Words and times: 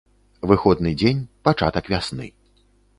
Выходны 0.51 0.95
дзень, 1.03 1.21
пачатак 1.45 1.85
вясны. 1.95 2.27